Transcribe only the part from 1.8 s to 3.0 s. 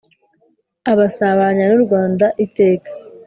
Rwanda iteka